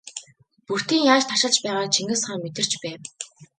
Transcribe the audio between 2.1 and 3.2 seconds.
хаан мэдэрч байв.